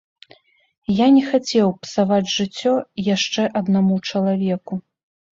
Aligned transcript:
Я 0.99 1.07
не 1.17 1.19
хацеў 1.25 1.67
псаваць 1.83 2.33
жыццё 2.37 2.71
яшчэ 3.15 3.45
аднаму 3.61 3.99
чалавеку. 4.09 4.73